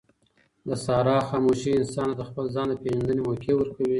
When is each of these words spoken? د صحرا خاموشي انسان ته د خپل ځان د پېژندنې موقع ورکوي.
د 0.67 0.69
صحرا 0.83 1.17
خاموشي 1.29 1.71
انسان 1.79 2.07
ته 2.11 2.15
د 2.17 2.21
خپل 2.29 2.45
ځان 2.55 2.67
د 2.69 2.73
پېژندنې 2.83 3.21
موقع 3.27 3.53
ورکوي. 3.57 3.89